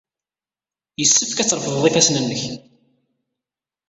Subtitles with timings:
[0.99, 2.43] Yessefk ad trefdeḍ ifassen-nnek.